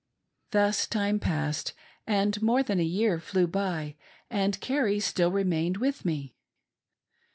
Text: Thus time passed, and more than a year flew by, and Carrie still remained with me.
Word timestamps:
Thus 0.49 0.87
time 0.87 1.19
passed, 1.19 1.73
and 2.07 2.41
more 2.41 2.63
than 2.63 2.79
a 2.79 2.83
year 2.83 3.19
flew 3.19 3.45
by, 3.45 3.97
and 4.31 4.59
Carrie 4.59 4.99
still 4.99 5.31
remained 5.31 5.77
with 5.77 6.05
me. 6.05 6.33